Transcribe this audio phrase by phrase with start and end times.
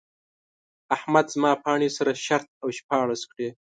[0.95, 3.49] احمد زما پاڼې سره شرت او شپاړس کړې.